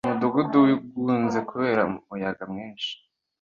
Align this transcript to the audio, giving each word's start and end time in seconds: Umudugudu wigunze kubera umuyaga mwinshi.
Umudugudu 0.05 0.57
wigunze 0.65 1.39
kubera 1.49 1.81
umuyaga 1.89 2.43
mwinshi. 2.51 2.91